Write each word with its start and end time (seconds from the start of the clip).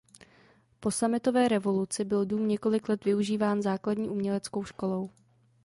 Po 0.79 0.91
sametové 0.91 1.47
revoluci 1.47 2.05
byl 2.05 2.25
dům 2.25 2.47
několik 2.47 2.89
let 2.89 3.05
využíván 3.05 3.61
základní 3.61 4.09
uměleckou 4.09 4.63
školou. 4.65 5.09